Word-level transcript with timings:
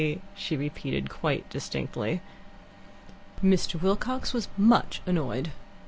she 0.35 0.57
repeated, 0.57 1.11
quite 1.11 1.47
distinctly. 1.51 2.21
Mr. 3.43 3.79
Wilcox 3.79 4.33
was 4.33 4.47
much 4.57 4.99
annoyed. 5.05 5.51